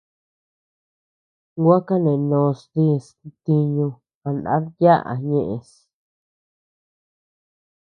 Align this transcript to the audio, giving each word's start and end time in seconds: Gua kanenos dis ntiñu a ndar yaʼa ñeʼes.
Gua 1.61 1.77
kanenos 1.87 2.59
dis 2.75 3.05
ntiñu 3.27 3.87
a 4.25 4.29
ndar 4.37 4.63
yaʼa 4.83 5.13
ñeʼes. 5.29 5.69